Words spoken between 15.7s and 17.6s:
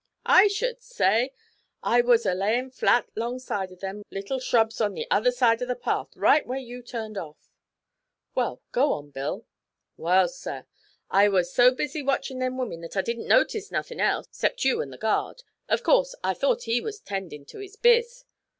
course I thought he was tendin' to